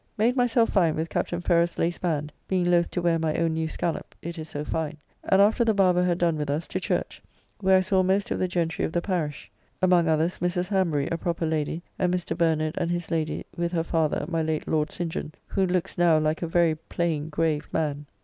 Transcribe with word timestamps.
Made 0.17 0.35
myself 0.35 0.71
fine 0.71 0.95
with 0.95 1.09
Captain 1.11 1.41
Ferrers's 1.41 1.77
lace 1.77 1.99
band, 1.99 2.33
being 2.47 2.71
lothe 2.71 2.87
to 2.89 3.03
wear 3.03 3.19
my 3.19 3.35
own 3.35 3.53
new 3.53 3.67
scallop, 3.67 4.15
it 4.23 4.39
is 4.39 4.49
so 4.49 4.65
fine; 4.65 4.97
and, 5.23 5.39
after 5.39 5.63
the 5.63 5.75
barber 5.75 6.01
had 6.03 6.17
done 6.17 6.37
with 6.37 6.49
us, 6.49 6.67
to 6.69 6.79
church, 6.79 7.21
where 7.59 7.77
I 7.77 7.81
saw 7.81 8.01
most 8.01 8.31
of 8.31 8.39
the 8.39 8.47
gentry 8.47 8.83
of 8.83 8.93
the 8.93 9.01
parish; 9.03 9.51
among 9.79 10.07
others, 10.09 10.39
Mrs. 10.39 10.69
Hanbury, 10.69 11.05
a 11.11 11.19
proper 11.19 11.45
lady, 11.45 11.83
and 11.99 12.11
Mr. 12.11 12.35
Bernard 12.35 12.73
and 12.79 12.89
his 12.89 13.11
Lady, 13.11 13.45
with 13.55 13.73
her 13.73 13.83
father, 13.83 14.25
my 14.27 14.41
late 14.41 14.67
Lord 14.67 14.89
St. 14.91 15.11
John, 15.11 15.33
who 15.45 15.67
looks 15.67 15.99
now 15.99 16.17
like 16.17 16.41
a 16.41 16.47
very 16.47 16.73
plain 16.73 17.29
grave 17.29 17.69
man. 17.71 18.07